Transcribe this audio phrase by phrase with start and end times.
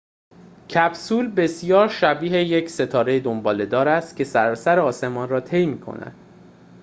[0.69, 6.15] کپسول بسیار شبیه یک ستاره دنباله‌دار است که سراسر آسمان را طی می‌کند